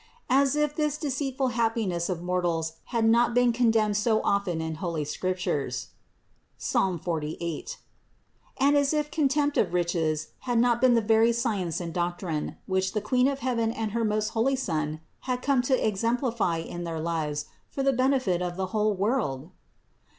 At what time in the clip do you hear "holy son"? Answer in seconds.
14.29-15.01